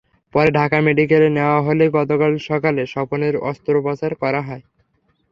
পরে 0.33 0.49
ঢাকা 0.51 0.77
মেডিকেলে 0.81 1.29
নেওয়া 1.37 1.59
হলে 1.67 1.85
গতকাল 1.97 2.31
সকালে 2.49 2.81
স্বপনের 2.93 3.35
অস্ত্রোপচার 3.49 4.11
করা 4.21 4.41
হয়। 4.47 4.63